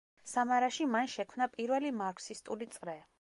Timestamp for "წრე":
2.77-3.01